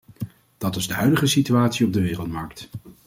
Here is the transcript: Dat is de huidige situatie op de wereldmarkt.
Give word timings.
Dat 0.57 0.75
is 0.75 0.87
de 0.87 0.93
huidige 0.93 1.25
situatie 1.27 1.85
op 1.85 1.93
de 1.93 2.01
wereldmarkt. 2.01 2.69